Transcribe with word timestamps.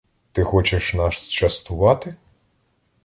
Ти 0.31 0.43
хочеш 0.43 0.93
нас 0.93 1.27
частувати? 1.27 2.15